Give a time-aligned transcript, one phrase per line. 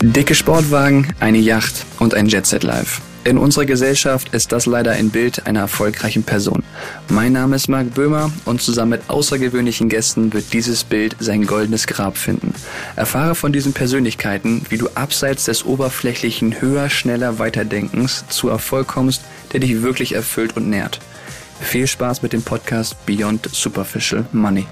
[0.00, 3.00] Dicke Sportwagen, eine Yacht und ein Jetset Live.
[3.24, 6.62] In unserer Gesellschaft ist das leider ein Bild einer erfolgreichen Person.
[7.08, 11.88] Mein Name ist Marc Böhmer und zusammen mit außergewöhnlichen Gästen wird dieses Bild sein goldenes
[11.88, 12.54] Grab finden.
[12.94, 19.22] Erfahre von diesen Persönlichkeiten, wie du abseits des oberflächlichen höher, schneller, weiterdenkens zu Erfolg kommst,
[19.52, 21.00] der dich wirklich erfüllt und nährt.
[21.60, 24.68] Viel Spaß mit dem Podcast Beyond Superficial Money.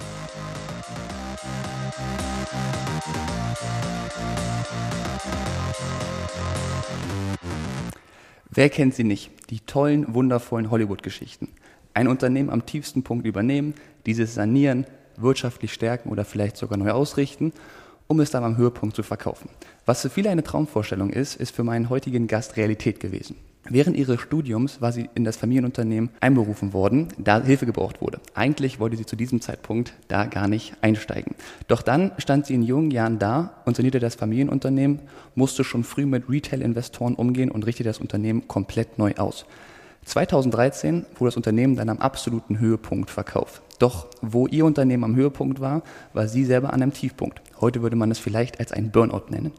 [8.57, 9.31] Wer kennt sie nicht?
[9.51, 11.49] Die tollen, wundervollen Hollywood-Geschichten.
[11.93, 13.75] Ein Unternehmen am tiefsten Punkt übernehmen,
[14.07, 14.87] dieses sanieren,
[15.19, 17.53] wirtschaftlich stärken oder vielleicht sogar neu ausrichten,
[18.07, 19.51] um es dann am Höhepunkt zu verkaufen.
[19.85, 23.37] Was für viele eine Traumvorstellung ist, ist für meinen heutigen Gast Realität gewesen.
[23.69, 28.21] Während ihres Studiums war sie in das Familienunternehmen einberufen worden, da Hilfe gebraucht wurde.
[28.35, 31.35] Eigentlich wollte sie zu diesem Zeitpunkt da gar nicht einsteigen.
[31.67, 35.01] Doch dann stand sie in jungen Jahren da und sanierte das Familienunternehmen,
[35.35, 39.47] musste schon früh mit Retail-Investoren umgehen und richtete das Unternehmen komplett neu aus.
[40.05, 43.63] 2013 wurde das Unternehmen dann am absoluten Höhepunkt verkauft.
[43.81, 47.43] Doch wo ihr Unternehmen am Höhepunkt war, war sie selber an einem Tiefpunkt.
[47.61, 49.53] Heute würde man es vielleicht als ein Burnout nennen.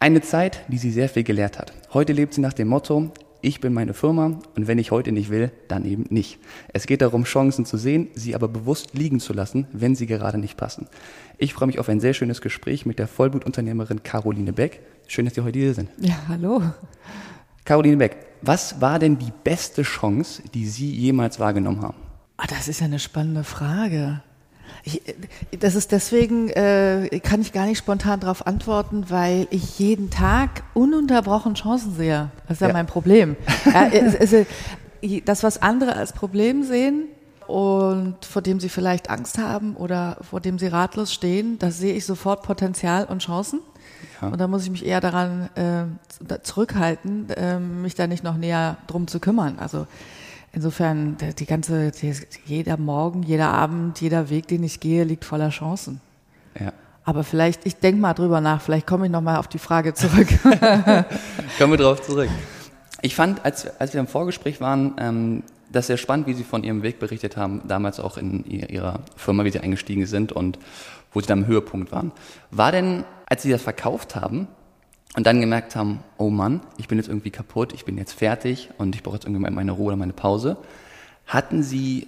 [0.00, 1.72] Eine Zeit, die sie sehr viel gelehrt hat.
[1.92, 5.30] Heute lebt sie nach dem Motto, ich bin meine Firma und wenn ich heute nicht
[5.30, 6.38] will, dann eben nicht.
[6.72, 10.38] Es geht darum, Chancen zu sehen, sie aber bewusst liegen zu lassen, wenn sie gerade
[10.38, 10.88] nicht passen.
[11.38, 14.80] Ich freue mich auf ein sehr schönes Gespräch mit der Vollblutunternehmerin Caroline Beck.
[15.06, 15.90] Schön, dass Sie heute hier sind.
[15.98, 16.62] Ja, hallo.
[17.64, 21.96] Caroline Beck, was war denn die beste Chance, die Sie jemals wahrgenommen haben?
[22.36, 24.22] Ah, das ist ja eine spannende Frage.
[24.84, 25.02] Ich,
[25.58, 30.62] das ist deswegen, äh, kann ich gar nicht spontan darauf antworten, weil ich jeden Tag
[30.74, 32.30] ununterbrochen Chancen sehe.
[32.48, 32.72] Das ist ja, ja.
[32.72, 33.36] mein Problem.
[33.66, 34.46] ja, also,
[35.24, 37.04] das, was andere als Problem sehen
[37.46, 41.94] und vor dem sie vielleicht Angst haben oder vor dem sie ratlos stehen, da sehe
[41.94, 43.60] ich sofort Potenzial und Chancen.
[44.20, 44.28] Ja.
[44.28, 48.78] Und da muss ich mich eher daran äh, zurückhalten, äh, mich da nicht noch näher
[48.86, 49.58] drum zu kümmern.
[49.58, 49.86] Also
[50.56, 52.14] Insofern, die ganze, die,
[52.46, 56.00] jeder Morgen, jeder Abend, jeder Weg, den ich gehe, liegt voller Chancen.
[56.58, 56.72] Ja.
[57.04, 60.28] Aber vielleicht, ich denke mal drüber nach, vielleicht komme ich nochmal auf die Frage zurück.
[61.58, 62.30] Kommen wir drauf zurück.
[63.02, 66.64] Ich fand, als, als wir im Vorgespräch waren, ähm, das sehr spannend, wie Sie von
[66.64, 70.58] Ihrem Weg berichtet haben, damals auch in Ihrer Firma, wie Sie eingestiegen sind und
[71.12, 72.12] wo Sie dann am Höhepunkt waren.
[72.50, 74.48] War denn, als Sie das verkauft haben,
[75.16, 78.70] und dann gemerkt haben, oh Mann, ich bin jetzt irgendwie kaputt, ich bin jetzt fertig
[78.78, 80.58] und ich brauche jetzt irgendwie meine Ruhe oder meine Pause.
[81.26, 82.06] Hatten Sie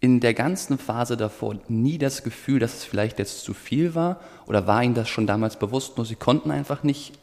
[0.00, 4.20] in der ganzen Phase davor nie das Gefühl, dass es vielleicht jetzt zu viel war?
[4.46, 7.18] Oder war Ihnen das schon damals bewusst, nur Sie konnten einfach nicht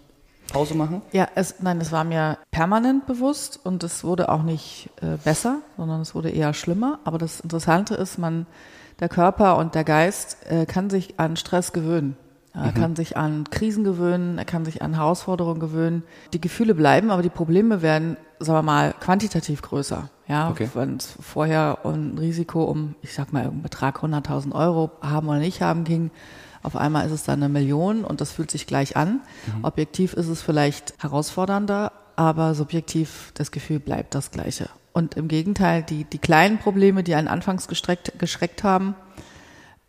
[0.51, 1.01] Pause machen?
[1.13, 5.59] Ja, es, nein, es war mir permanent bewusst und es wurde auch nicht äh, besser,
[5.77, 6.99] sondern es wurde eher schlimmer.
[7.05, 8.47] Aber das Interessante ist, man,
[8.99, 12.17] der Körper und der Geist äh, kann sich an Stress gewöhnen.
[12.53, 12.73] Er mhm.
[12.73, 16.03] kann sich an Krisen gewöhnen, er kann sich an Herausforderungen gewöhnen.
[16.33, 20.09] Die Gefühle bleiben, aber die Probleme werden, sagen wir mal, quantitativ größer.
[20.27, 20.69] Ja, okay.
[20.73, 25.39] wenn es vorher ein Risiko um, ich sag mal, einen Betrag 100.000 Euro haben oder
[25.39, 26.11] nicht haben ging,
[26.63, 29.21] auf einmal ist es dann eine Million und das fühlt sich gleich an.
[29.47, 29.63] Mhm.
[29.63, 34.69] Objektiv ist es vielleicht herausfordernder, aber subjektiv das Gefühl bleibt das gleiche.
[34.93, 38.95] Und im Gegenteil, die, die kleinen Probleme, die einen anfangs gestreckt, geschreckt haben,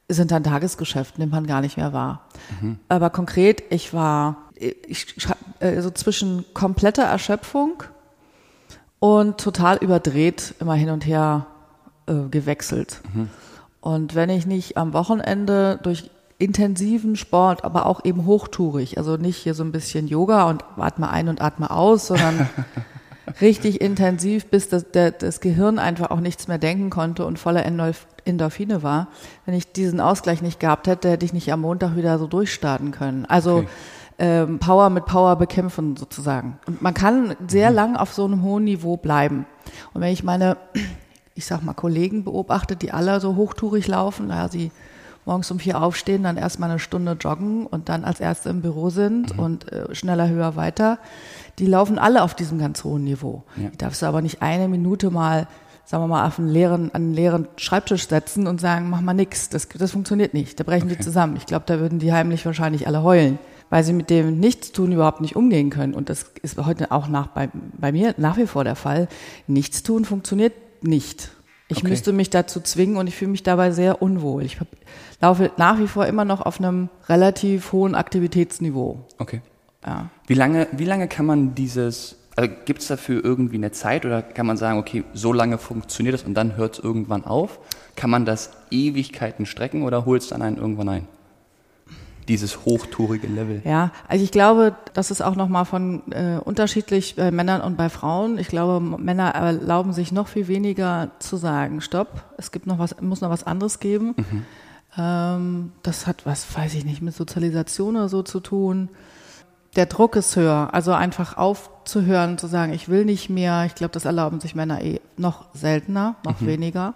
[0.08, 2.28] sind dann Tagesgeschäft, nimmt man gar nicht mehr wahr.
[2.60, 2.78] Mhm.
[2.88, 5.16] Aber konkret, ich war ich,
[5.60, 7.82] äh, so zwischen kompletter Erschöpfung
[8.98, 11.46] und total überdreht immer hin und her
[12.06, 13.00] äh, gewechselt.
[13.12, 13.28] Mhm.
[13.80, 19.36] Und wenn ich nicht am Wochenende durch intensiven Sport, aber auch eben hochtourig, also nicht
[19.36, 22.48] hier so ein bisschen Yoga und atme ein und atme aus, sondern
[23.40, 27.64] richtig intensiv, bis das, der, das Gehirn einfach auch nichts mehr denken konnte und voller
[27.64, 29.08] Endorphine war.
[29.46, 32.90] Wenn ich diesen Ausgleich nicht gehabt hätte, hätte ich nicht am Montag wieder so durchstarten
[32.90, 33.24] können.
[33.26, 33.68] Also okay.
[34.18, 36.58] ähm, Power mit Power bekämpfen sozusagen.
[36.66, 37.76] Und man kann sehr mhm.
[37.76, 39.46] lang auf so einem hohen Niveau bleiben.
[39.94, 40.56] Und wenn ich meine,
[41.34, 44.72] ich sag mal, Kollegen beobachte, die alle so hochtourig laufen, naja, sie
[45.24, 48.90] morgens um vier aufstehen, dann erstmal eine Stunde joggen und dann als Erste im Büro
[48.90, 49.42] sind mhm.
[49.42, 50.98] und äh, schneller, höher, weiter,
[51.58, 53.44] die laufen alle auf diesem ganz hohen Niveau.
[53.56, 53.68] Ja.
[53.68, 55.46] Die darfst du aber nicht eine Minute mal
[55.84, 59.48] sagen wir mal, auf einen leeren, einen leeren Schreibtisch setzen und sagen, mach mal nix.
[59.48, 60.58] Das, das funktioniert nicht.
[60.58, 60.96] Da brechen okay.
[60.96, 61.36] die zusammen.
[61.36, 63.38] Ich glaube, da würden die heimlich wahrscheinlich alle heulen,
[63.68, 65.94] weil sie mit dem Nichtstun überhaupt nicht umgehen können.
[65.94, 69.08] Und das ist heute auch nach, bei, bei mir nach wie vor der Fall.
[69.46, 71.30] Nichtstun funktioniert nicht.
[71.72, 71.88] Ich okay.
[71.88, 74.44] müsste mich dazu zwingen und ich fühle mich dabei sehr unwohl.
[74.44, 74.58] Ich
[75.20, 79.00] laufe nach wie vor immer noch auf einem relativ hohen Aktivitätsniveau.
[79.18, 79.40] Okay.
[79.84, 80.10] Ja.
[80.26, 84.22] Wie lange, wie lange kann man dieses also gibt es dafür irgendwie eine Zeit oder
[84.22, 87.58] kann man sagen, okay, so lange funktioniert es und dann hört es irgendwann auf?
[87.94, 91.08] Kann man das Ewigkeiten strecken oder holt es dann einen irgendwann ein?
[92.28, 93.62] Dieses hochtourige Level.
[93.64, 97.88] Ja, also ich glaube, das ist auch nochmal von äh, unterschiedlich bei Männern und bei
[97.88, 98.38] Frauen.
[98.38, 103.00] Ich glaube, Männer erlauben sich noch viel weniger zu sagen, stopp, es gibt noch was,
[103.00, 104.14] muss noch was anderes geben.
[104.16, 104.44] Mhm.
[104.96, 108.88] Ähm, das hat was, weiß ich nicht, mit Sozialisation oder so zu tun.
[109.76, 113.64] Der Druck ist höher, also einfach aufzuhören, zu sagen, ich will nicht mehr.
[113.64, 116.46] Ich glaube, das erlauben sich Männer eh noch seltener, noch mhm.
[116.46, 116.94] weniger.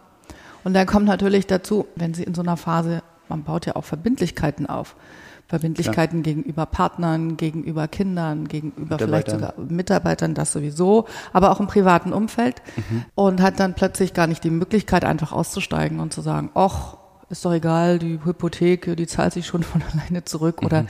[0.62, 3.84] Und dann kommt natürlich dazu, wenn sie in so einer Phase man baut ja auch
[3.84, 4.96] Verbindlichkeiten auf.
[5.49, 6.23] Verbindlichkeiten ja.
[6.25, 12.62] gegenüber Partnern, gegenüber Kindern, gegenüber vielleicht sogar Mitarbeitern, das sowieso, aber auch im privaten Umfeld
[12.76, 13.05] mhm.
[13.14, 16.96] und hat dann plötzlich gar nicht die Möglichkeit, einfach auszusteigen und zu sagen, ach,
[17.28, 20.67] ist doch egal, die Hypothek, die zahlt sich schon von alleine zurück mhm.
[20.67, 20.87] oder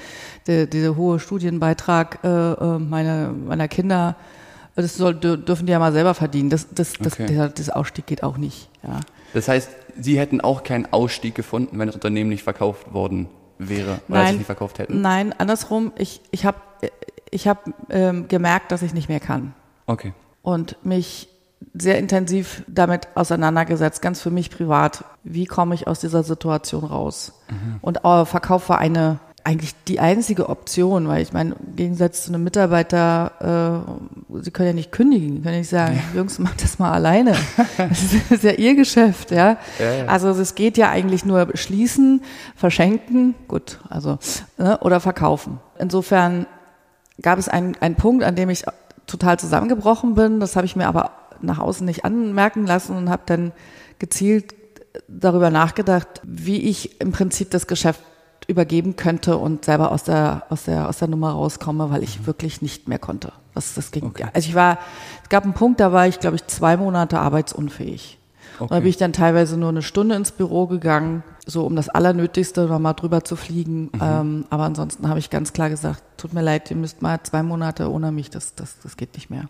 [0.46, 4.16] der, dieser hohe Studienbeitrag äh, äh, meiner, meiner Kinder,
[4.74, 6.50] das soll, dürfen die ja mal selber verdienen.
[6.50, 7.26] Das, das, das, okay.
[7.26, 8.68] der, das Ausstieg geht auch nicht.
[8.82, 9.00] Ja.
[9.32, 9.70] Das heißt,
[10.00, 13.28] Sie hätten auch keinen Ausstieg gefunden, wenn das Unternehmen nicht verkauft worden
[13.58, 15.00] wäre oder nein, Sie nicht verkauft hätten?
[15.00, 15.92] Nein, andersrum.
[15.96, 16.58] Ich, ich habe
[17.30, 19.54] ich hab, ähm, gemerkt, dass ich nicht mehr kann.
[19.86, 20.12] Okay.
[20.42, 21.28] Und mich
[21.74, 25.04] sehr intensiv damit auseinandergesetzt, ganz für mich privat.
[25.24, 27.40] Wie komme ich aus dieser Situation raus?
[27.50, 27.78] Mhm.
[27.80, 32.32] Und äh, Verkauf war eine eigentlich die einzige Option, weil ich meine, im Gegensatz zu
[32.32, 33.84] einem Mitarbeiter,
[34.28, 36.18] äh, sie können ja nicht kündigen, können ja nicht sagen, ja.
[36.18, 37.36] Jungs, mach das mal alleine.
[37.78, 39.56] das ist ja ihr Geschäft, ja?
[39.78, 40.06] ja, ja.
[40.06, 42.22] Also es geht ja eigentlich nur schließen,
[42.56, 44.18] verschenken, gut, also
[44.58, 45.60] ne, oder verkaufen.
[45.78, 46.46] Insofern
[47.22, 48.64] gab es einen, einen Punkt, an dem ich
[49.06, 50.40] total zusammengebrochen bin.
[50.40, 53.52] Das habe ich mir aber nach außen nicht anmerken lassen und habe dann
[54.00, 54.56] gezielt
[55.06, 58.02] darüber nachgedacht, wie ich im Prinzip das Geschäft
[58.46, 62.26] übergeben könnte und selber aus der, aus der, aus der Nummer rauskomme, weil ich mhm.
[62.26, 63.32] wirklich nicht mehr konnte.
[63.54, 64.26] Das, das ging, okay.
[64.32, 64.78] also ich war,
[65.22, 68.18] es gab einen Punkt, da war ich, glaube ich, zwei Monate arbeitsunfähig.
[68.54, 68.62] Okay.
[68.62, 71.88] Und da bin ich dann teilweise nur eine Stunde ins Büro gegangen, so um das
[71.88, 73.90] Allernötigste mal drüber zu fliegen.
[73.92, 74.00] Mhm.
[74.00, 77.42] Ähm, aber ansonsten habe ich ganz klar gesagt, tut mir leid, ihr müsst mal zwei
[77.42, 79.48] Monate ohne mich, das, das, das geht nicht mehr.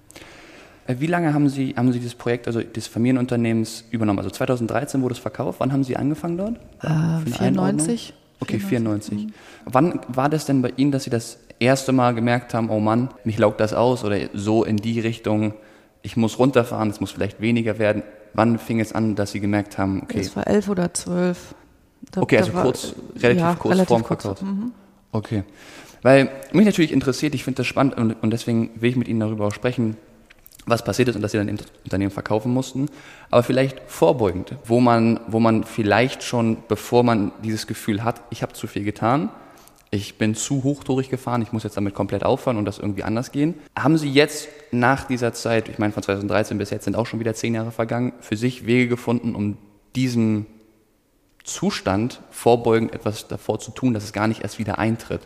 [0.86, 4.18] Äh, wie lange haben Sie, haben Sie dieses Projekt, also des Familienunternehmens übernommen?
[4.18, 5.60] Also 2013 wurde es verkauft.
[5.60, 6.56] Wann haben Sie angefangen dort?
[6.82, 8.14] Äh, 94.
[8.40, 9.26] Okay, 94.
[9.26, 9.32] Mhm.
[9.64, 13.08] Wann war das denn bei Ihnen, dass Sie das erste Mal gemerkt haben, oh Mann,
[13.24, 15.54] mich laugt das aus oder so in die Richtung,
[16.02, 18.02] ich muss runterfahren, es muss vielleicht weniger werden.
[18.34, 20.20] Wann fing es an, dass Sie gemerkt haben, okay.
[20.20, 21.54] Es war elf oder zwölf.
[22.12, 24.42] Da, okay, also kurz, relativ ja, kurz relativ vorm Verkauf.
[24.42, 24.72] Mhm.
[25.12, 25.44] Okay.
[26.02, 29.20] Weil mich natürlich interessiert, ich finde das spannend und, und deswegen will ich mit Ihnen
[29.20, 29.96] darüber auch sprechen,
[30.66, 32.88] was passiert ist und dass sie dann im Unternehmen verkaufen mussten,
[33.30, 38.42] aber vielleicht vorbeugend, wo man, wo man vielleicht schon, bevor man dieses Gefühl hat, ich
[38.42, 39.30] habe zu viel getan,
[39.90, 43.30] ich bin zu hochtourig gefahren, ich muss jetzt damit komplett aufhören und das irgendwie anders
[43.30, 43.54] gehen.
[43.78, 47.20] Haben Sie jetzt nach dieser Zeit, ich meine von 2013 bis jetzt sind auch schon
[47.20, 49.56] wieder zehn Jahre vergangen, für sich Wege gefunden, um
[49.94, 50.46] diesem
[51.44, 55.20] Zustand vorbeugend etwas davor zu tun, dass es gar nicht erst wieder eintritt?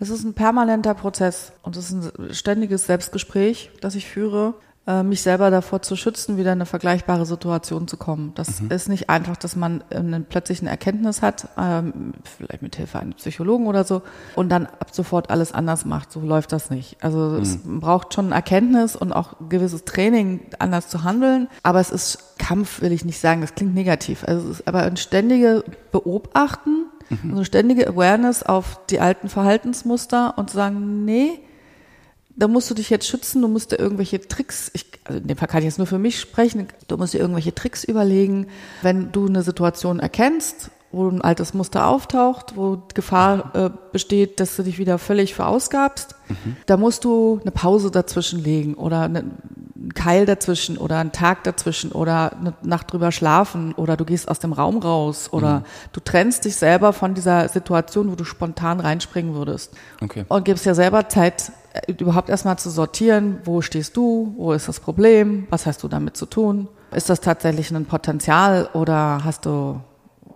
[0.00, 4.54] Es ist ein permanenter Prozess und es ist ein ständiges Selbstgespräch, das ich führe.
[4.88, 8.32] Äh, mich selber davor zu schützen, wieder in eine vergleichbare Situation zu kommen.
[8.36, 8.70] Das mhm.
[8.70, 13.66] ist nicht einfach, dass man eine plötzliche Erkenntnis hat, ähm, vielleicht mit Hilfe eines Psychologen
[13.66, 14.00] oder so,
[14.34, 16.10] und dann ab sofort alles anders macht.
[16.10, 16.96] So läuft das nicht.
[17.02, 17.42] Also mhm.
[17.42, 21.48] es braucht schon Erkenntnis und auch gewisses Training, anders zu handeln.
[21.62, 23.42] Aber es ist Kampf, will ich nicht sagen.
[23.42, 24.24] Das klingt negativ.
[24.26, 27.18] Also es ist aber ein ständiges Beobachten, mhm.
[27.24, 31.40] also eine ständige Awareness auf die alten Verhaltensmuster und zu sagen, nee,
[32.38, 35.36] da musst du dich jetzt schützen, du musst dir irgendwelche Tricks, ich, also in dem
[35.36, 38.46] Fall kann ich jetzt nur für mich sprechen, du musst dir irgendwelche Tricks überlegen,
[38.82, 44.56] wenn du eine Situation erkennst, wo ein altes Muster auftaucht, wo Gefahr äh, besteht, dass
[44.56, 46.56] du dich wieder völlig verausgabst, mhm.
[46.66, 51.92] da musst du eine Pause dazwischen legen oder einen Keil dazwischen oder einen Tag dazwischen
[51.92, 55.64] oder eine Nacht drüber schlafen oder du gehst aus dem Raum raus oder mhm.
[55.92, 59.74] du trennst dich selber von dieser Situation, wo du spontan reinspringen würdest.
[60.00, 60.24] Okay.
[60.28, 61.52] Und gibst dir selber Zeit,
[61.86, 66.16] überhaupt erstmal zu sortieren, wo stehst du, wo ist das Problem, was hast du damit
[66.16, 66.68] zu tun?
[66.90, 69.80] Ist das tatsächlich ein Potenzial oder hast du,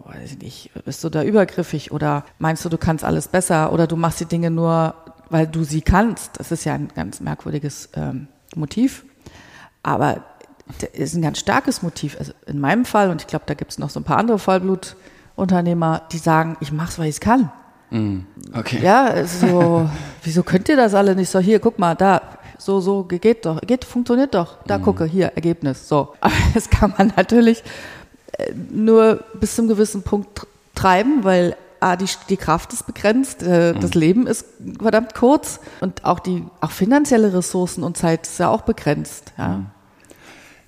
[0.05, 3.87] weiß ich nicht, bist du da übergriffig oder meinst du, du kannst alles besser oder
[3.87, 4.95] du machst die Dinge nur,
[5.31, 6.39] weil du sie kannst?
[6.39, 9.05] Das ist ja ein ganz merkwürdiges ähm, Motiv.
[9.83, 10.23] Aber
[10.93, 12.17] ist ein ganz starkes Motiv.
[12.19, 14.39] Also in meinem Fall, und ich glaube, da gibt es noch so ein paar andere
[14.39, 17.51] Vollblutunternehmer, die sagen, ich mache es, weil ich es kann.
[17.91, 18.21] Mm,
[18.55, 18.81] okay.
[18.83, 19.89] Ja, so,
[20.23, 21.39] wieso könnt ihr das alle nicht so?
[21.39, 22.23] Hier, guck mal, da,
[22.59, 24.57] so, so, geht doch, geht, funktioniert doch.
[24.67, 24.83] Da mm.
[24.83, 26.15] gucke, hier, Ergebnis, so.
[26.21, 27.63] Aber das kann man natürlich
[28.39, 33.73] äh, nur bis zum gewissen Punkt treiben, weil ah, die, die Kraft ist begrenzt, äh,
[33.73, 33.81] mm.
[33.81, 34.47] das Leben ist
[34.81, 39.49] verdammt kurz und auch die, auch finanzielle Ressourcen und Zeit ist ja auch begrenzt, ja.
[39.49, 39.67] Mm.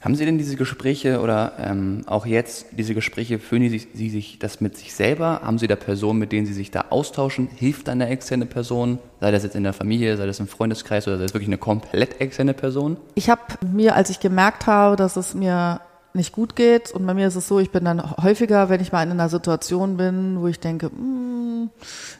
[0.04, 4.61] Haben Sie denn diese Gespräche oder ähm, auch jetzt diese Gespräche, führen Sie, sich das
[4.61, 5.40] mit sich selber?
[5.42, 7.49] Haben Sie da Personen, mit denen Sie sich da austauschen?
[7.56, 8.99] Hilft eine externe Person?
[9.23, 11.56] Sei das jetzt in der Familie, sei das im Freundeskreis oder sei das wirklich eine
[11.56, 12.99] komplett externe Person?
[13.14, 15.80] Ich habe mir, als ich gemerkt habe, dass es mir
[16.12, 16.90] nicht gut geht.
[16.90, 19.30] Und bei mir ist es so, ich bin dann häufiger, wenn ich mal in einer
[19.30, 21.70] Situation bin, wo ich denke, mm,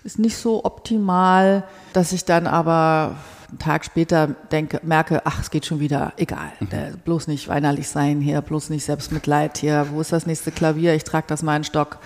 [0.05, 3.17] ist nicht so optimal, dass ich dann aber
[3.55, 6.53] einen Tag später denke, merke, ach, es geht schon wieder, egal.
[6.61, 6.99] Mhm.
[7.05, 10.95] bloß nicht weinerlich sein hier, bloß nicht Selbstmitleid hier, wo ist das nächste Klavier?
[10.95, 11.99] Ich trage das mal einen Stock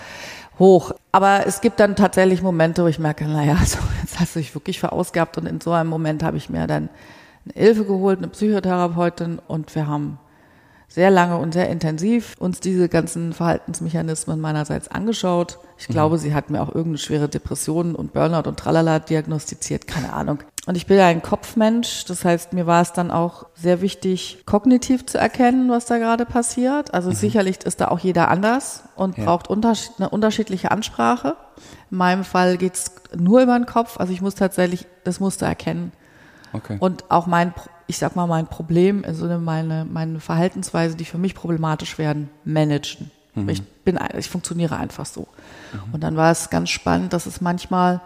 [0.59, 0.93] hoch.
[1.11, 4.55] Aber es gibt dann tatsächlich Momente, wo ich merke, naja, so, jetzt hast du dich
[4.55, 6.91] wirklich verausgabt und in so einem Moment habe ich mir dann
[7.45, 10.19] eine Hilfe geholt, eine Psychotherapeutin und wir haben
[10.89, 15.59] sehr lange und sehr intensiv uns diese ganzen Verhaltensmechanismen meinerseits angeschaut.
[15.77, 15.93] Ich mhm.
[15.93, 20.39] glaube, sie hat mir auch irgendeine schwere Depression und Burnout und Tralala diagnostiziert, keine Ahnung.
[20.67, 24.43] Und ich bin ja ein Kopfmensch, das heißt, mir war es dann auch sehr wichtig,
[24.45, 26.93] kognitiv zu erkennen, was da gerade passiert.
[26.93, 27.15] Also mhm.
[27.15, 29.25] sicherlich ist da auch jeder anders und ja.
[29.25, 31.37] braucht unterschied eine unterschiedliche Ansprache.
[31.91, 35.93] In meinem Fall geht's nur über den Kopf, also ich muss tatsächlich das Muster erkennen.
[36.53, 36.77] Okay.
[36.81, 37.55] Und auch mein
[37.89, 43.11] ich sag mal, mein Problem, also meine, meine Verhaltensweise, die für mich problematisch werden, managen.
[43.35, 43.49] Mhm.
[43.49, 45.23] Ich bin, ich funktioniere einfach so.
[45.73, 45.95] Mhm.
[45.95, 48.03] Und dann war es ganz spannend, dass es manchmal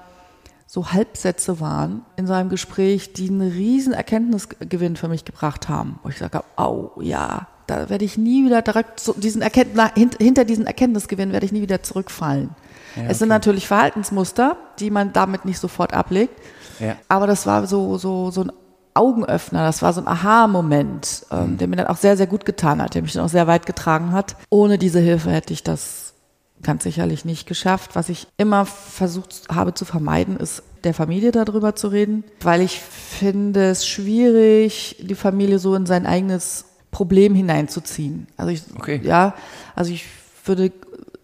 [0.68, 5.98] so Halbsätze waren in so einem Gespräch, die einen riesen Erkenntnisgewinn für mich gebracht haben.
[6.04, 10.44] Wo ich sage, oh ja, da werde ich nie wieder direkt so diesen Erkenntnis, hinter
[10.44, 12.50] diesen Erkenntnisgewinn werde ich nie wieder zurückfallen.
[12.94, 13.10] Ja, okay.
[13.10, 16.40] Es sind natürlich Verhaltensmuster, die man damit nicht sofort ablegt.
[16.78, 16.96] Ja.
[17.08, 18.52] Aber das war so, so, so ein
[18.94, 21.58] Augenöffner, das war so ein Aha-Moment, ähm, mhm.
[21.58, 23.66] der mir dann auch sehr, sehr gut getan hat, der mich dann auch sehr weit
[23.66, 24.36] getragen hat.
[24.50, 26.14] Ohne diese Hilfe hätte ich das
[26.62, 27.94] ganz sicherlich nicht geschafft.
[27.94, 32.80] Was ich immer versucht habe zu vermeiden, ist der Familie darüber zu reden, weil ich
[32.80, 38.26] finde es schwierig, die Familie so in sein eigenes Problem hineinzuziehen.
[38.36, 39.00] Also ich, okay.
[39.02, 39.34] ja,
[39.74, 40.06] also ich
[40.44, 40.72] würde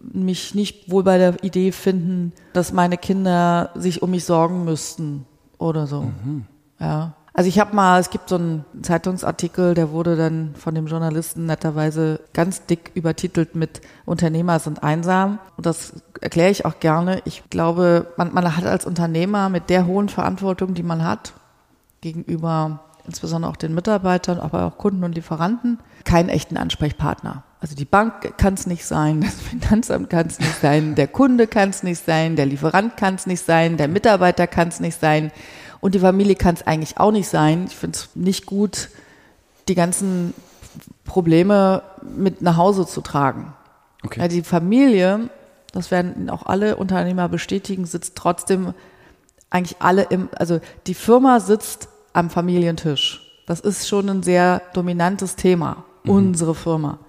[0.01, 5.25] mich nicht wohl bei der Idee finden, dass meine Kinder sich um mich sorgen müssten
[5.57, 6.03] oder so.
[6.03, 6.45] Mhm.
[6.79, 7.15] Ja.
[7.39, 11.45] Also ich habe mal, es gibt so einen Zeitungsartikel, der wurde dann von dem Journalisten
[11.45, 15.39] netterweise ganz dick übertitelt mit Unternehmer sind einsam.
[15.55, 17.21] Und das erkläre ich auch gerne.
[17.23, 21.31] Ich glaube, man, man hat als Unternehmer mit der hohen Verantwortung, die man hat,
[22.01, 27.43] gegenüber insbesondere auch den Mitarbeitern, aber auch Kunden und Lieferanten, keinen echten Ansprechpartner.
[27.61, 31.47] Also die Bank kann es nicht sein, das Finanzamt kann es nicht sein, der Kunde
[31.47, 34.99] kann es nicht sein, der Lieferant kann es nicht sein, der Mitarbeiter kann es nicht
[34.99, 35.31] sein.
[35.81, 37.65] Und die Familie kann es eigentlich auch nicht sein.
[37.67, 38.89] Ich finde es nicht gut,
[39.67, 40.33] die ganzen
[41.05, 43.53] Probleme mit nach Hause zu tragen.
[44.03, 44.19] Okay.
[44.19, 45.29] Ja, die Familie,
[45.73, 48.73] das werden auch alle Unternehmer bestätigen, sitzt trotzdem
[49.49, 53.25] eigentlich alle im, also die Firma sitzt am Familientisch.
[53.45, 56.11] Das ist schon ein sehr dominantes Thema, mhm.
[56.11, 56.99] unsere Firma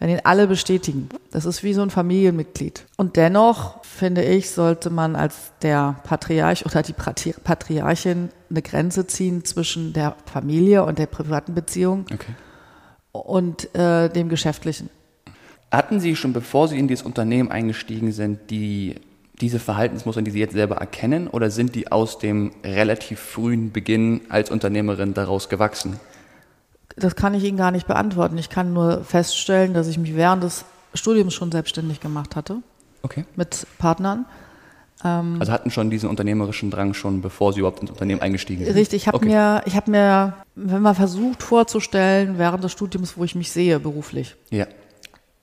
[0.00, 1.10] wenn ihn alle bestätigen.
[1.30, 2.86] Das ist wie so ein Familienmitglied.
[2.96, 9.44] Und dennoch, finde ich, sollte man als der Patriarch oder die Patriarchin eine Grenze ziehen
[9.44, 12.32] zwischen der Familie und der privaten Beziehung okay.
[13.12, 14.88] und äh, dem Geschäftlichen.
[15.70, 18.96] Hatten Sie schon, bevor Sie in dieses Unternehmen eingestiegen sind, die,
[19.40, 24.22] diese Verhaltensmuster, die Sie jetzt selber erkennen, oder sind die aus dem relativ frühen Beginn
[24.30, 26.00] als Unternehmerin daraus gewachsen?
[27.02, 28.38] Das kann ich Ihnen gar nicht beantworten.
[28.38, 30.64] Ich kann nur feststellen, dass ich mich während des
[30.94, 32.58] Studiums schon selbstständig gemacht hatte.
[33.02, 33.24] Okay.
[33.36, 34.26] Mit Partnern.
[35.04, 38.74] Ähm, also hatten schon diesen unternehmerischen Drang schon, bevor Sie überhaupt ins Unternehmen eingestiegen sind?
[38.74, 39.26] Richtig, ich habe okay.
[39.26, 43.80] mir, ich habe mir, wenn man versucht vorzustellen, während des Studiums, wo ich mich sehe
[43.80, 44.36] beruflich.
[44.50, 44.66] Ja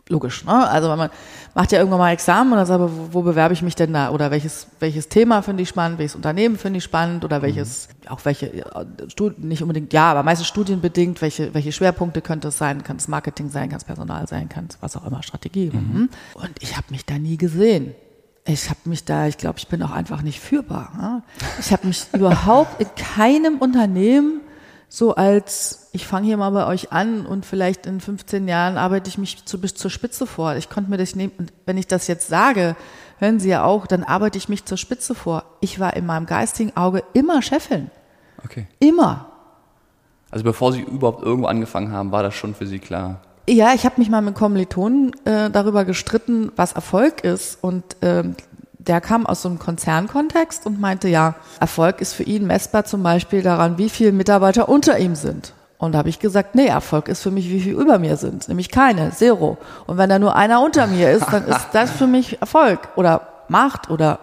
[0.10, 0.46] logisch.
[0.46, 0.68] Ne?
[0.68, 1.10] Also man
[1.54, 4.12] macht ja irgendwann mal Examen und dann sagt, wo, wo bewerbe ich mich denn da?
[4.12, 8.10] Oder welches, welches Thema finde ich spannend, welches Unternehmen finde ich spannend oder welches, mhm.
[8.10, 8.66] auch welche,
[9.38, 12.84] nicht unbedingt, ja, aber meistens studienbedingt, welche, welche Schwerpunkte könnte es sein?
[12.84, 15.72] Kann es Marketing sein, kann es Personal sein, kann es was auch immer, Strategie.
[15.74, 15.80] Mhm.
[15.80, 16.10] mhm.
[16.36, 17.96] Und ich habe mich da nie gesehen.
[18.46, 20.94] Ich habe mich da, ich glaube, ich bin auch einfach nicht führbar.
[20.98, 21.24] Ne?
[21.60, 24.42] Ich habe mich überhaupt in keinem Unternehmen
[24.90, 29.10] so als, ich fange hier mal bei euch an und vielleicht in 15 Jahren arbeite
[29.10, 30.56] ich mich zu, bis zur Spitze vor.
[30.56, 32.76] Ich konnte mir das nehmen, und wenn ich das jetzt sage,
[33.20, 35.44] hören Sie ja auch, dann arbeite ich mich zur Spitze vor.
[35.60, 37.92] Ich war in meinem geistigen Auge immer Chefin.
[38.46, 38.68] Okay.
[38.80, 39.32] Immer.
[40.32, 43.22] Also bevor Sie überhaupt irgendwo angefangen haben, war das schon für Sie klar?
[43.50, 47.62] Ja, ich habe mich mal mit Kommilitonen äh, darüber gestritten, was Erfolg ist.
[47.62, 48.36] Und ähm,
[48.88, 53.04] der kam aus so einem Konzernkontext und meinte, ja, Erfolg ist für ihn messbar zum
[53.04, 55.54] Beispiel daran, wie viele Mitarbeiter unter ihm sind.
[55.78, 58.48] Und da habe ich gesagt, nee, Erfolg ist für mich, wie viel über mir sind,
[58.48, 59.58] nämlich keine, zero.
[59.86, 63.28] Und wenn da nur einer unter mir ist, dann ist das für mich Erfolg oder
[63.50, 64.20] Macht oder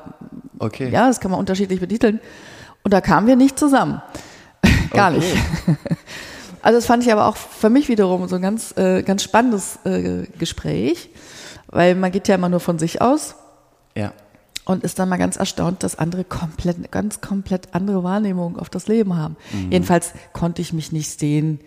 [0.59, 0.91] okay.
[0.91, 2.21] ja, das kann man unterschiedlich betiteln.
[2.83, 4.03] Und da kamen wir nicht zusammen.
[4.93, 5.21] Gar okay.
[5.21, 5.37] nicht.
[6.65, 9.79] Also das fand ich aber auch für mich wiederum so ein ganz, äh, ganz spannendes
[9.85, 11.11] äh, Gespräch,
[11.67, 13.35] weil man geht ja immer nur von sich aus
[13.95, 14.15] Ja.
[14.65, 18.87] Und ist dann mal ganz erstaunt, dass andere komplett, ganz komplett andere Wahrnehmungen auf das
[18.87, 19.37] Leben haben.
[19.71, 21.61] Jedenfalls konnte ich mich nicht sehen,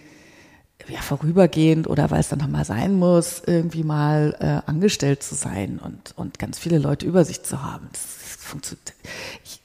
[0.90, 5.80] ja, vorübergehend oder weil es dann nochmal sein muss, irgendwie mal äh, angestellt zu sein
[5.84, 7.90] und, und ganz viele Leute über sich zu haben.
[7.92, 8.94] Das, das funktioniert.
[9.44, 9.62] Ich,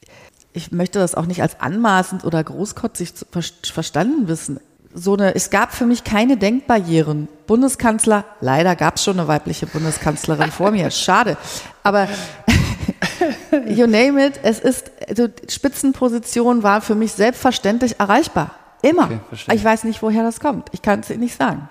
[0.52, 4.58] ich möchte das auch nicht als anmaßend oder großkotzig ver verstanden wissen.
[4.94, 7.28] So eine, es gab für mich keine Denkbarrieren.
[7.46, 11.38] Bundeskanzler, leider gab es schon eine weibliche Bundeskanzlerin vor mir, schade.
[11.82, 12.08] Aber
[13.66, 18.52] you name it, es ist, also Spitzenposition war für mich selbstverständlich erreichbar.
[18.82, 19.04] Immer.
[19.04, 19.20] Okay,
[19.54, 20.68] ich weiß nicht, woher das kommt.
[20.72, 21.68] Ich kann es Ihnen nicht sagen.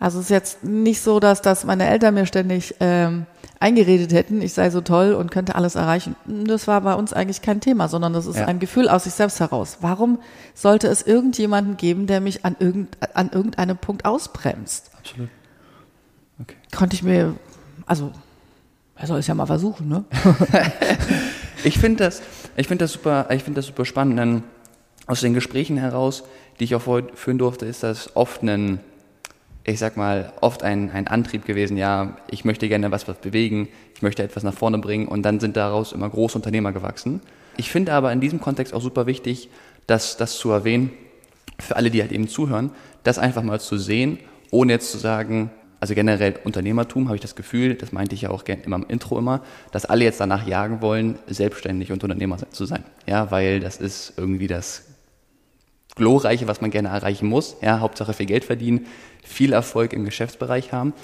[0.00, 3.24] Also es ist jetzt nicht so, dass das meine Eltern mir ständig ähm,
[3.60, 6.16] eingeredet hätten, ich sei so toll und könnte alles erreichen.
[6.26, 8.46] Das war bei uns eigentlich kein Thema, sondern das ist Ja.
[8.46, 9.78] ein Gefühl aus sich selbst heraus.
[9.80, 10.18] Warum
[10.52, 14.90] sollte es irgendjemanden geben, der mich an, irgend, an irgendeinem Punkt ausbremst?
[14.98, 15.28] Absolut.
[16.42, 16.56] Okay.
[16.76, 17.36] Konnte ich mir,
[17.86, 18.10] also,
[18.96, 20.04] er soll es ja mal versuchen, ne?
[21.64, 22.20] Ich finde das,
[22.56, 24.18] ich finde das super, ich finde das super spannend.
[24.18, 24.42] Denn
[25.06, 26.24] aus den Gesprächen heraus,
[26.60, 28.80] die ich auch vorher führen durfte, ist das oft ein,
[29.64, 31.78] ich sag mal, oft ein, ein Antrieb gewesen.
[31.78, 35.40] Ja, ich möchte gerne was, was bewegen, ich möchte etwas nach vorne bringen und dann
[35.40, 37.22] sind daraus immer große Unternehmer gewachsen.
[37.56, 39.48] Ich finde aber in diesem Kontext auch super wichtig,
[39.86, 40.90] das, das zu erwähnen,
[41.58, 42.72] für alle, die halt eben zuhören,
[43.04, 44.18] das einfach mal zu sehen,
[44.50, 45.50] ohne jetzt zu sagen,
[45.84, 49.18] also generell Unternehmertum habe ich das Gefühl, das meinte ich ja auch immer im Intro
[49.18, 52.82] immer, dass alle jetzt danach jagen wollen, selbstständig und Unternehmer zu sein.
[53.04, 54.84] Ja, weil das ist irgendwie das
[55.94, 57.56] Glorreiche, was man gerne erreichen muss.
[57.60, 58.86] Ja, Hauptsache viel Geld verdienen,
[59.22, 60.94] viel Erfolg im Geschäftsbereich haben.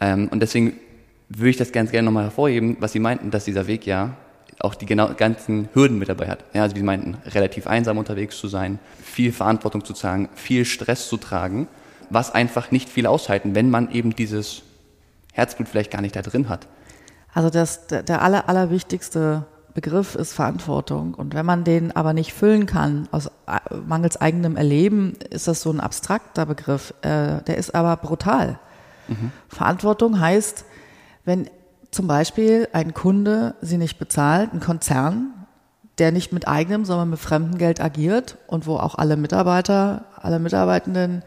[0.00, 0.80] Ähm, und deswegen
[1.28, 4.16] würde ich das ganz gerne nochmal hervorheben, was Sie meinten, dass dieser Weg ja
[4.58, 6.44] auch die genau, ganzen Hürden mit dabei hat.
[6.54, 11.08] Ja, also Sie meinten, relativ einsam unterwegs zu sein, viel Verantwortung zu tragen, viel Stress
[11.08, 11.68] zu tragen,
[12.14, 14.62] was einfach nicht viel aushalten, wenn man eben dieses
[15.32, 16.66] Herzblut vielleicht gar nicht da drin hat.
[17.32, 21.14] Also das, der, aller, allerwichtigste Begriff ist Verantwortung.
[21.14, 25.60] Und wenn man den aber nicht füllen kann, aus äh, mangels eigenem Erleben, ist das
[25.60, 26.94] so ein abstrakter Begriff.
[27.02, 28.58] Äh, der ist aber brutal.
[29.48, 30.64] Verantwortung heißt,
[31.24, 31.50] wenn
[31.90, 35.46] zum Beispiel ein Kunde sie nicht bezahlt, ein Konzern,
[35.98, 40.38] der nicht mit eigenem, sondern mit fremdem Geld agiert und wo auch alle Mitarbeiter, alle
[40.38, 41.22] Mitarbeitenden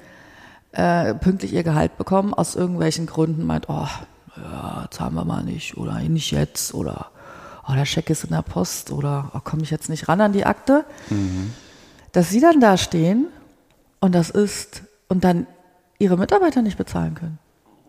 [0.77, 3.87] äh, pünktlich ihr Gehalt bekommen, aus irgendwelchen Gründen meint, oh,
[4.35, 7.07] ja, zahlen wir mal nicht oder nicht jetzt oder
[7.67, 10.33] oh, der Scheck ist in der Post oder oh, komme ich jetzt nicht ran an
[10.33, 10.85] die Akte,
[12.11, 13.25] dass sie dann da stehen
[13.99, 15.47] und das ist und dann
[15.97, 17.39] ihre Mitarbeiter nicht bezahlen können.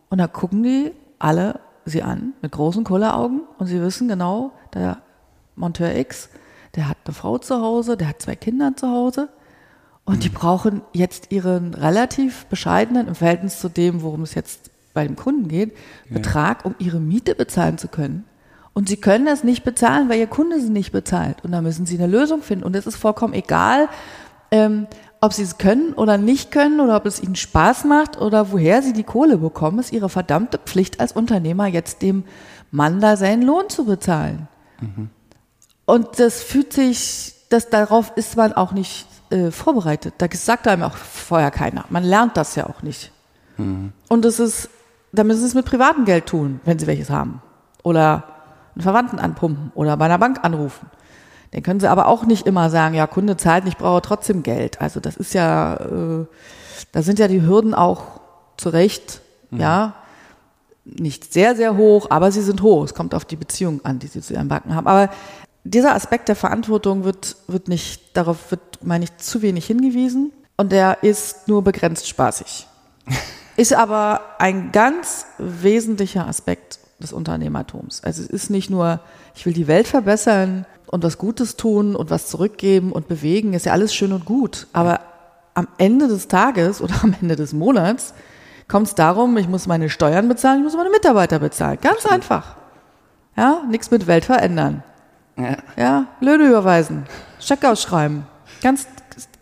[0.09, 4.97] Und da gucken die alle sie an mit großen Kulleraugen und sie wissen genau, der
[5.57, 6.31] Monteur X,
[6.75, 9.29] der hat eine Frau zu Hause, der hat zwei Kinder zu Hause
[10.09, 15.07] und die brauchen jetzt ihren relativ bescheidenen, im Verhältnis zu dem, worum es jetzt bei
[15.07, 15.77] dem Kunden geht,
[16.09, 18.25] Betrag, um ihre Miete bezahlen zu können.
[18.73, 21.45] Und sie können das nicht bezahlen, weil ihr Kunde sie nicht bezahlt.
[21.45, 22.65] Und da müssen sie eine Lösung finden.
[22.65, 23.91] Und es ist vollkommen egal,
[24.51, 24.87] ähm,
[25.21, 28.81] ob sie es können oder nicht können oder ob es ihnen Spaß macht oder woher
[28.81, 32.25] sie die Kohle bekommen, ist ihre verdammte Pflicht als Unternehmer, jetzt dem
[32.71, 34.49] Mann da seinen Lohn zu bezahlen.
[35.85, 40.15] Und das fühlt sich, das, darauf ist man auch nicht äh, vorbereitet.
[40.19, 41.85] Da sagt einem auch vorher keiner.
[41.91, 43.13] Man lernt das ja auch nicht.
[44.09, 44.71] Und es ist,
[45.13, 47.43] da müssen sie es mit privatem Geld tun, wenn sie welches haben.
[47.83, 48.25] Oder
[48.75, 50.87] einen Verwandten anpumpen oder bei einer Bank anrufen.
[51.51, 54.81] Dann können sie aber auch nicht immer sagen, ja, Kunde zahlt nicht, brauche trotzdem Geld.
[54.81, 56.27] Also das ist ja, äh,
[56.93, 58.21] da sind ja die Hürden auch
[58.57, 59.95] zu Recht, ja,
[60.85, 62.85] nicht sehr, sehr hoch, aber sie sind hoch.
[62.85, 64.87] Es kommt auf die Beziehung an, die sie zu ihren Banken haben.
[64.87, 65.11] Aber
[65.71, 70.73] dieser Aspekt der Verantwortung wird, wird nicht, darauf wird, meine ich, zu wenig hingewiesen und
[70.73, 72.67] der ist nur begrenzt spaßig.
[73.57, 78.05] Ist aber ein ganz wesentlicher Aspekt des Unternehmertums.
[78.05, 79.01] Also es ist nicht nur,
[79.35, 83.67] ich will die Welt verbessern und was Gutes tun und was zurückgeben und bewegen, ist
[83.67, 84.69] ja alles schön und gut.
[84.73, 85.01] Aber
[85.55, 88.15] am Ende des Tages oder am Ende des Monats
[88.69, 91.79] kommt es darum, ich muss meine Steuern bezahlen, ich muss meine Mitarbeiter bezahlen.
[91.81, 92.55] Ganz einfach.
[93.37, 94.85] Ja, nichts mit Welt verändern.
[95.39, 95.57] Ja.
[95.77, 97.05] Ja, Löhne überweisen,
[97.41, 98.27] Scheck ausschreiben.
[98.61, 98.89] Ganz,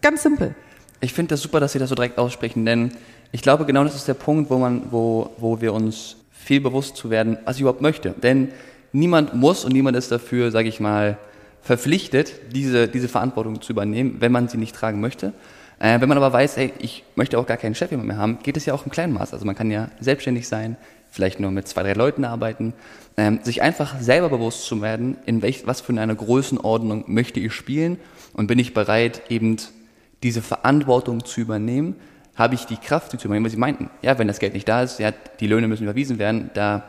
[0.03, 0.55] ganz simpel.
[1.01, 2.93] Ich finde das super, dass Sie das so direkt aussprechen, denn
[3.33, 6.97] ich glaube, genau das ist der Punkt, wo, man, wo, wo wir uns viel bewusst
[6.97, 8.11] zu werden, was ich überhaupt möchte.
[8.11, 8.49] Denn
[8.93, 11.19] niemand muss und niemand ist dafür, sage ich mal,
[11.63, 15.33] verpflichtet, diese, diese Verantwortung zu übernehmen, wenn man sie nicht tragen möchte.
[15.79, 18.57] Äh, wenn man aber weiß, ey, ich möchte auch gar keinen Chef mehr haben, geht
[18.57, 19.33] es ja auch im kleinen Maß.
[19.33, 20.77] Also man kann ja selbstständig sein,
[21.17, 22.75] vielleicht nur mit zwei, drei Leuten arbeiten,
[23.17, 27.53] ähm, sich einfach selber bewusst zu werden, in welch, was für eine Größenordnung möchte ich
[27.53, 27.99] spielen
[28.35, 29.57] und bin ich bereit, eben
[30.23, 31.97] diese Verantwortung zu übernehmen,
[32.37, 33.91] habe ich die Kraft, sie zu übernehmen, was sie meinten.
[34.03, 36.85] Ja, wenn das Geld nicht da ist, ja, die Löhne müssen überwiesen werden, da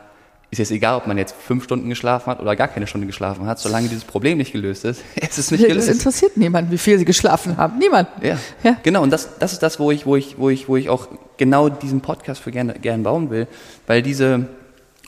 [0.50, 3.46] ist jetzt egal, ob man jetzt fünf Stunden geschlafen hat oder gar keine Stunde geschlafen
[3.46, 5.88] hat, solange dieses Problem nicht gelöst ist, ist es nicht gelöst.
[5.88, 7.78] Das interessiert niemanden, wie viel sie geschlafen haben.
[7.78, 8.08] Niemand.
[8.22, 8.76] Ja, ja.
[8.82, 9.02] genau.
[9.02, 11.68] Und das, das ist das, wo ich, wo ich, wo ich, wo ich auch genau
[11.68, 13.46] diesen Podcast für gerne, gerne bauen will,
[13.86, 14.46] weil diese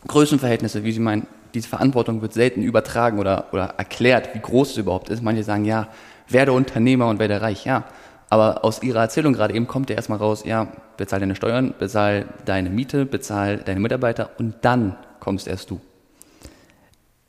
[0.07, 4.77] Größenverhältnisse, wie Sie meinen, diese Verantwortung wird selten übertragen oder, oder erklärt, wie groß es
[4.77, 5.23] überhaupt ist.
[5.23, 5.89] Manche sagen, ja,
[6.29, 7.85] werde Unternehmer und werde reich, ja.
[8.29, 12.27] Aber aus Ihrer Erzählung gerade eben kommt ja erstmal raus, ja, bezahl deine Steuern, bezahl
[12.45, 15.81] deine Miete, bezahl deine Mitarbeiter und dann kommst erst du.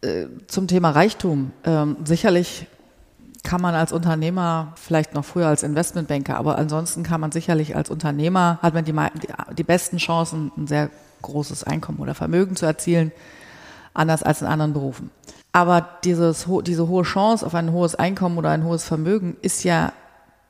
[0.01, 1.51] Äh, zum Thema Reichtum.
[1.63, 2.65] Ähm, sicherlich
[3.43, 7.89] kann man als Unternehmer, vielleicht noch früher als Investmentbanker, aber ansonsten kann man sicherlich als
[7.89, 10.89] Unternehmer, hat man die, die, die besten Chancen, ein sehr
[11.21, 13.11] großes Einkommen oder Vermögen zu erzielen,
[13.93, 15.11] anders als in anderen Berufen.
[15.51, 19.91] Aber dieses, diese hohe Chance auf ein hohes Einkommen oder ein hohes Vermögen ist ja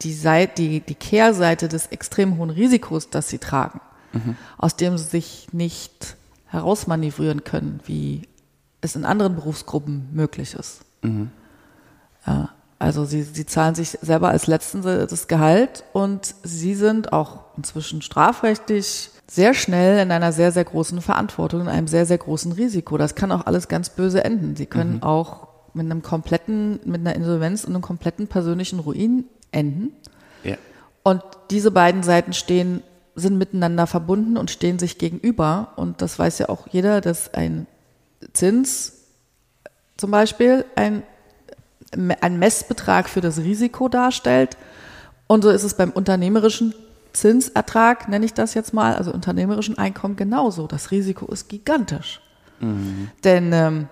[0.02, 3.82] die, Seite, die, die Kehrseite des extrem hohen Risikos, das sie tragen,
[4.14, 4.36] mhm.
[4.58, 6.16] aus dem sie sich nicht
[6.52, 8.24] herausmanövrieren können, wie
[8.82, 10.82] es in anderen Berufsgruppen möglich ist.
[11.02, 11.32] Mhm.
[12.28, 17.46] Ja, also sie, sie zahlen sich selber als Letzten das Gehalt und sie sind auch
[17.56, 22.52] inzwischen strafrechtlich sehr schnell in einer sehr, sehr großen Verantwortung, in einem sehr, sehr großen
[22.52, 22.98] Risiko.
[22.98, 24.58] Das kann auch alles ganz böse enden.
[24.58, 25.04] Sie können mhm.
[25.04, 29.94] auch mit einem kompletten, mit einer Insolvenz und einem kompletten persönlichen Ruin enden.
[30.44, 30.58] Ja.
[31.04, 32.84] Und diese beiden Seiten stehen,
[33.16, 35.74] sind miteinander verbunden und stehen sich gegenüber.
[35.76, 37.68] Und das weiß ja auch jeder, dass ein
[38.34, 38.94] Zins
[39.98, 41.04] zum Beispiel ein,
[42.22, 44.58] ein Messbetrag für das Risiko darstellt.
[45.28, 46.74] Und so ist es beim unternehmerischen
[47.14, 50.68] Zinsertrag, nenne ich das jetzt mal, also unternehmerischen Einkommen genauso.
[50.68, 52.22] Das Risiko ist gigantisch.
[52.60, 53.10] Mhm.
[53.24, 53.88] Denn ähm,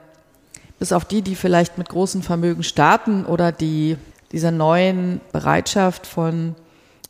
[0.79, 3.97] bis auf die, die vielleicht mit großen Vermögen starten oder die
[4.31, 6.55] dieser neuen Bereitschaft von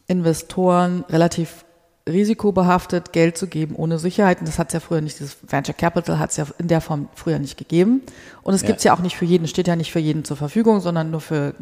[0.07, 1.65] Investoren relativ
[2.09, 4.45] risikobehaftet Geld zu geben ohne Sicherheiten.
[4.45, 7.09] Das hat es ja früher nicht, das Venture Capital hat es ja in der Form
[7.15, 8.01] früher nicht gegeben.
[8.41, 8.67] Und es ja.
[8.67, 11.11] gibt es ja auch nicht für jeden, steht ja nicht für jeden zur Verfügung, sondern
[11.11, 11.53] nur für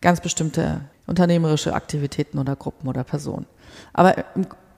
[0.00, 3.46] ganz bestimmte unternehmerische Aktivitäten oder Gruppen oder Personen.
[3.92, 4.14] Aber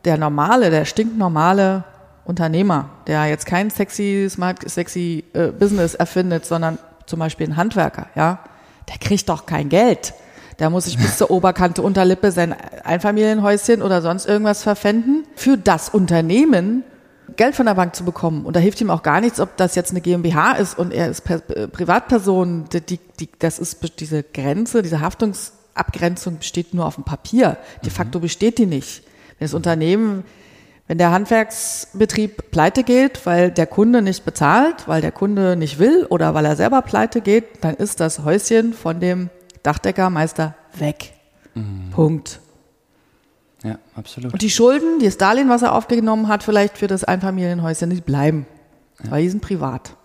[0.05, 1.85] der normale, der stinknormale
[2.25, 8.09] Unternehmer, der jetzt kein sexy, smart, sexy äh, Business erfindet, sondern zum Beispiel ein Handwerker,
[8.15, 8.41] ja,
[8.89, 10.15] der kriegt doch kein Geld.
[10.59, 15.25] Der muss sich bis zur Oberkante Unterlippe sein Einfamilienhäuschen oder sonst irgendwas verpfänden.
[15.35, 16.83] Für das Unternehmen
[17.37, 18.47] Geld von der Bank zu bekommen.
[18.47, 21.11] Und da hilft ihm auch gar nichts, ob das jetzt eine GmbH ist und er
[21.11, 22.66] ist äh, Privatperson.
[22.73, 27.59] Die, die, das ist diese Grenze, diese Haftungsabgrenzung besteht nur auf dem Papier.
[27.85, 29.03] De facto besteht die nicht.
[29.38, 30.25] Wenn das Unternehmen,
[30.87, 36.07] wenn der Handwerksbetrieb pleite geht, weil der Kunde nicht bezahlt, weil der Kunde nicht will
[36.09, 39.31] oder weil er selber pleite geht, dann ist das Häuschen von dem
[39.66, 41.12] Dachdeckermeister weg.
[41.55, 41.90] Mhm.
[41.90, 42.40] Punkt.
[43.64, 44.33] Ja, absolut.
[44.33, 48.46] Und die Schulden, das Darlehen, was er aufgenommen hat, vielleicht für das Einfamilienhäuschen, die bleiben.
[49.02, 49.11] Ja.
[49.11, 49.96] Weil die sind privat.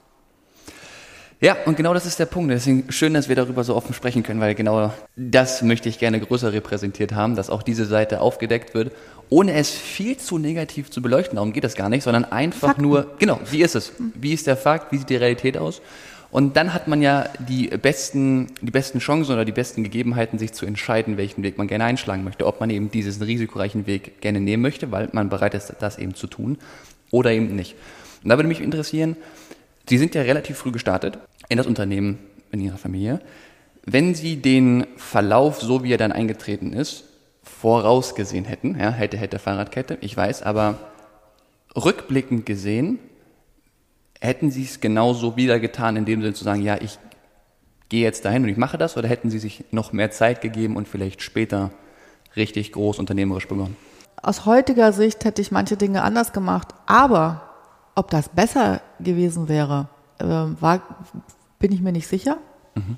[1.42, 2.52] Ja, und genau das ist der Punkt.
[2.52, 6.20] Deswegen schön, dass wir darüber so offen sprechen können, weil genau das möchte ich gerne
[6.20, 8.94] größer repräsentiert haben, dass auch diese Seite aufgedeckt wird,
[9.30, 11.38] ohne es viel zu negativ zu beleuchten.
[11.38, 12.84] Darum geht das gar nicht, sondern einfach Fakten.
[12.84, 13.94] nur, genau, wie ist es?
[14.14, 14.92] Wie ist der Fakt?
[14.92, 15.82] Wie sieht die Realität aus?
[16.32, 20.54] Und dann hat man ja die besten, die besten Chancen oder die besten Gegebenheiten, sich
[20.54, 22.48] zu entscheiden, welchen Weg man gerne einschlagen möchte.
[22.48, 26.16] Ob man eben diesen risikoreichen Weg gerne nehmen möchte, weil man bereit ist, das eben
[26.16, 26.58] zu tun,
[27.12, 27.76] oder eben nicht.
[28.24, 29.18] Und da würde mich interessieren,
[29.90, 32.20] Sie sind ja relativ früh gestartet in das Unternehmen,
[32.52, 33.20] in Ihrer Familie.
[33.84, 37.04] Wenn Sie den Verlauf, so wie er dann eingetreten ist,
[37.44, 40.78] vorausgesehen hätten, ja, hätte, hätte Fahrradkette, ich weiß, aber
[41.76, 43.00] rückblickend gesehen,
[44.22, 47.00] Hätten Sie es genauso wieder getan, in dem Sinne zu sagen, ja, ich
[47.90, 50.78] gehe jetzt dahin und ich mache das, oder hätten Sie sich noch mehr Zeit gegeben
[50.78, 51.72] und vielleicht später
[52.36, 53.76] richtig groß unternehmerisch begonnen?
[54.22, 57.50] Aus heutiger Sicht hätte ich manche Dinge anders gemacht, aber
[57.96, 60.82] ob das besser gewesen wäre, äh, war,
[61.58, 62.38] bin ich mir nicht sicher.
[62.76, 62.98] Mhm.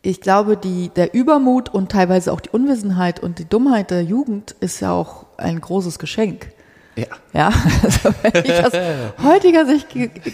[0.00, 4.52] Ich glaube, die, der Übermut und teilweise auch die Unwissenheit und die Dummheit der Jugend
[4.60, 6.52] ist ja auch ein großes Geschenk.
[6.96, 7.06] Ja.
[7.32, 7.46] Ja,
[7.82, 8.72] also wenn ich aus
[9.22, 9.88] heutiger Sicht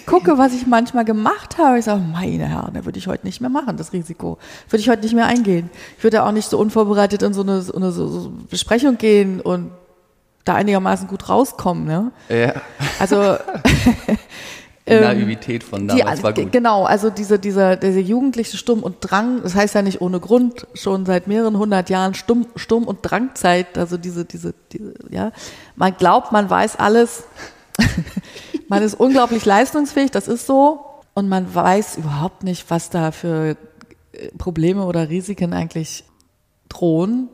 [0.06, 3.40] gucke, was ich manchmal gemacht habe, ich sage, meine Herren, da würde ich heute nicht
[3.40, 4.38] mehr machen, das Risiko.
[4.68, 5.70] Würde ich heute nicht mehr eingehen.
[5.96, 9.70] Ich würde auch nicht so unvorbereitet in so eine, so eine so, Besprechung gehen und
[10.44, 11.84] da einigermaßen gut rauskommen.
[11.84, 12.10] Ne?
[12.28, 12.54] Ja.
[12.98, 13.36] Also
[14.90, 16.52] ähm, Naivität von damals die, war gut.
[16.52, 20.66] Genau, also diese, dieser, dieser jugendliche Sturm und Drang, das heißt ja nicht ohne Grund,
[20.74, 25.32] schon seit mehreren hundert Jahren Sturm, Sturm und Drangzeit, also diese, diese, diese, ja.
[25.76, 27.24] Man glaubt, man weiß alles.
[28.68, 30.84] man ist unglaublich leistungsfähig, das ist so.
[31.14, 33.56] Und man weiß überhaupt nicht, was da für
[34.12, 36.04] äh, Probleme oder Risiken eigentlich
[36.68, 37.28] drohen.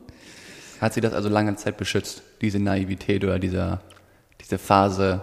[0.81, 2.23] Hat sie das also lange Zeit beschützt?
[2.41, 3.81] diese Naivität oder dieser,
[4.41, 5.21] diese Phase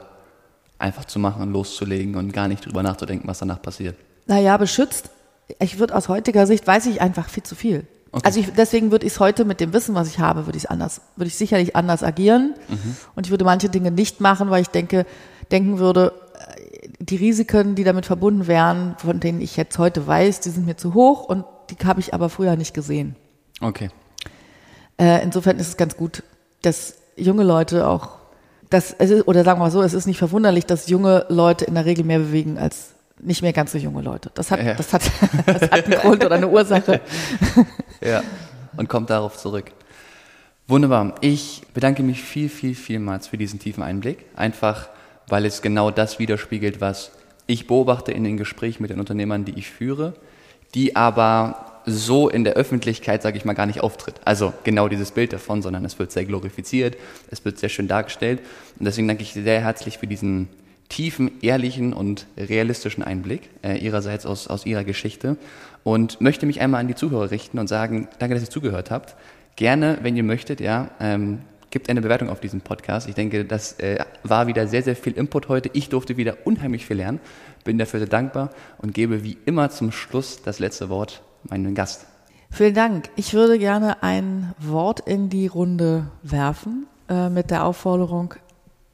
[0.82, 3.96] einfach zu machen und loszulegen und gar nicht drüber nachzudenken, was danach passiert?
[4.26, 5.10] Naja, beschützt.
[5.58, 7.86] Ich würde aus heutiger Sicht, weiß ich einfach viel zu viel.
[8.12, 8.26] Okay.
[8.26, 10.64] Also ich, deswegen würde ich es heute mit dem Wissen, was ich habe, würde ich
[10.64, 12.54] es anders, würde ich sicherlich anders agieren.
[12.68, 12.96] Mhm.
[13.14, 15.06] Und ich würde manche Dinge nicht machen, weil ich denke,
[15.50, 20.40] denken würde, äh, die Risiken, die damit verbunden wären, von denen ich jetzt heute weiß,
[20.40, 23.16] die sind mir zu hoch und die habe ich aber früher nicht gesehen.
[23.60, 23.88] Okay.
[24.98, 26.22] Äh, insofern ist es ganz gut,
[26.60, 28.18] dass junge Leute auch,
[28.72, 31.84] das, oder sagen wir mal so, es ist nicht verwunderlich, dass junge Leute in der
[31.84, 34.30] Regel mehr bewegen als nicht mehr ganz so junge Leute.
[34.34, 34.74] Das hat, ja.
[34.74, 35.02] das hat,
[35.46, 37.00] das hat einen Grund oder eine Ursache.
[38.04, 38.24] Ja,
[38.76, 39.70] und kommt darauf zurück.
[40.66, 41.14] Wunderbar.
[41.20, 44.24] Ich bedanke mich viel, viel, vielmals für diesen tiefen Einblick.
[44.34, 44.88] Einfach,
[45.28, 47.12] weil es genau das widerspiegelt, was
[47.46, 50.14] ich beobachte in den Gesprächen mit den Unternehmern, die ich führe,
[50.74, 54.14] die aber so in der Öffentlichkeit, sage ich mal, gar nicht auftritt.
[54.24, 56.96] Also genau dieses Bild davon, sondern es wird sehr glorifiziert,
[57.30, 58.40] es wird sehr schön dargestellt.
[58.78, 60.48] Und deswegen danke ich sehr herzlich für diesen
[60.88, 65.36] tiefen, ehrlichen und realistischen Einblick äh, Ihrerseits aus, aus Ihrer Geschichte
[65.84, 69.16] und möchte mich einmal an die Zuhörer richten und sagen, danke, dass ihr zugehört habt.
[69.56, 71.40] Gerne, wenn ihr möchtet, ja, ähm,
[71.70, 73.08] gibt eine Bewertung auf diesem Podcast.
[73.08, 75.70] Ich denke, das äh, war wieder sehr, sehr viel Input heute.
[75.72, 77.20] Ich durfte wieder unheimlich viel lernen,
[77.64, 82.06] bin dafür sehr dankbar und gebe wie immer zum Schluss das letzte Wort meinem Gast.
[82.50, 83.08] Vielen Dank.
[83.16, 88.34] Ich würde gerne ein Wort in die Runde werfen äh, mit der Aufforderung,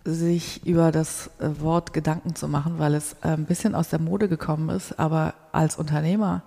[0.05, 4.01] sich über das äh, Wort Gedanken zu machen, weil es äh, ein bisschen aus der
[4.01, 6.43] Mode gekommen ist, aber als Unternehmer,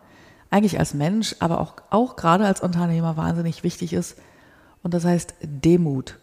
[0.49, 4.17] eigentlich als Mensch, aber auch, auch gerade als Unternehmer wahnsinnig wichtig ist.
[4.81, 6.17] Und das heißt Demut.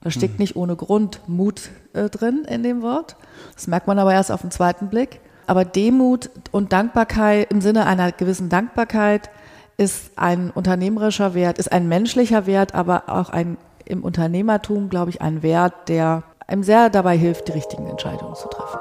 [0.00, 0.40] Da steckt hm.
[0.40, 3.16] nicht ohne Grund Mut äh, drin in dem Wort.
[3.54, 5.20] Das merkt man aber erst auf den zweiten Blick.
[5.46, 9.30] Aber Demut und Dankbarkeit im Sinne einer gewissen Dankbarkeit
[9.76, 15.20] ist ein unternehmerischer Wert, ist ein menschlicher Wert, aber auch ein im Unternehmertum, glaube ich,
[15.20, 18.78] ein Wert, der einem sehr dabei hilft, die richtigen Entscheidungen zu treffen.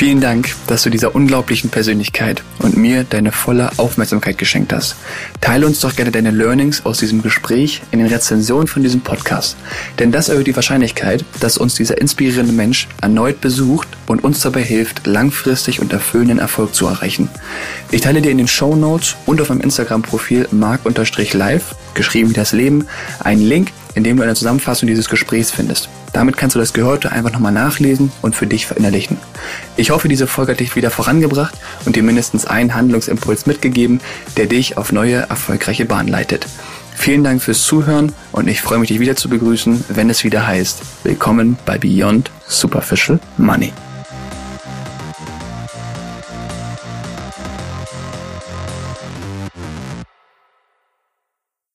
[0.00, 4.96] Vielen Dank, dass du dieser unglaublichen Persönlichkeit und mir deine volle Aufmerksamkeit geschenkt hast.
[5.42, 9.58] Teile uns doch gerne deine Learnings aus diesem Gespräch in den Rezensionen von diesem Podcast.
[9.98, 14.62] Denn das erhöht die Wahrscheinlichkeit, dass uns dieser inspirierende Mensch erneut besucht und uns dabei
[14.62, 17.28] hilft, langfristig und erfüllenden Erfolg zu erreichen.
[17.90, 22.52] Ich teile dir in den Show Notes und auf meinem Instagram-Profil mark-live, geschrieben wie das
[22.52, 22.86] Leben,
[23.18, 25.90] einen Link, in dem du eine Zusammenfassung dieses Gesprächs findest.
[26.12, 29.16] Damit kannst du das Gehörte einfach nochmal nachlesen und für dich verinnerlichen.
[29.76, 31.54] Ich hoffe, diese Folge hat dich wieder vorangebracht
[31.86, 34.00] und dir mindestens einen Handlungsimpuls mitgegeben,
[34.36, 36.46] der dich auf neue, erfolgreiche Bahn leitet.
[36.96, 40.46] Vielen Dank fürs Zuhören und ich freue mich, dich wieder zu begrüßen, wenn es wieder
[40.46, 43.72] heißt, willkommen bei Beyond Superficial Money.